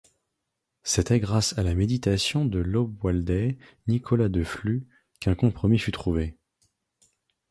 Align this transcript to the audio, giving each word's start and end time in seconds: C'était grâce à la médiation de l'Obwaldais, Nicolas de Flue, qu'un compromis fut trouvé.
C'était 0.81 1.19
grâce 1.19 1.55
à 1.59 1.61
la 1.61 1.75
médiation 1.75 2.43
de 2.43 2.57
l'Obwaldais, 2.57 3.59
Nicolas 3.85 4.29
de 4.29 4.43
Flue, 4.43 4.87
qu'un 5.19 5.35
compromis 5.35 5.77
fut 5.77 5.91
trouvé. 5.91 6.35